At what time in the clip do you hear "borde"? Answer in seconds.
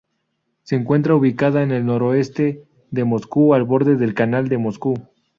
3.65-3.97